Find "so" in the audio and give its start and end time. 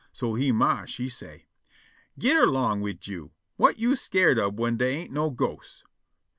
0.11-0.33